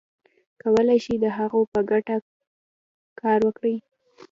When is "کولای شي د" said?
0.61-1.25